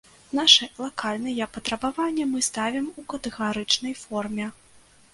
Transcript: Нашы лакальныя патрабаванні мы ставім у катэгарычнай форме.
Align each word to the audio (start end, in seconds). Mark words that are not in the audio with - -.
Нашы 0.37 0.67
лакальныя 0.83 1.49
патрабаванні 1.59 2.27
мы 2.33 2.43
ставім 2.49 2.91
у 3.03 3.07
катэгарычнай 3.15 3.93
форме. 4.05 4.53